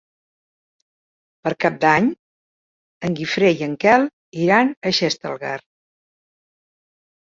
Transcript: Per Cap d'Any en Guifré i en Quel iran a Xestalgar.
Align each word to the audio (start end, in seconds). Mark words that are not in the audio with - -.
Per 1.47 1.51
Cap 1.65 1.77
d'Any 1.83 2.09
en 3.11 3.21
Guifré 3.21 3.55
i 3.63 3.63
en 3.71 3.79
Quel 3.87 4.11
iran 4.51 4.77
a 4.93 4.99
Xestalgar. 5.05 5.57